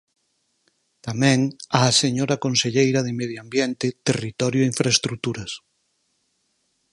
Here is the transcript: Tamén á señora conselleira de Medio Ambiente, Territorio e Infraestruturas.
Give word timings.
Tamén 1.05 1.39
á 1.79 1.81
señora 2.01 2.41
conselleira 2.45 2.99
de 3.07 3.13
Medio 3.21 3.37
Ambiente, 3.45 3.87
Territorio 4.07 4.61
e 4.63 4.69
Infraestruturas. 4.73 5.51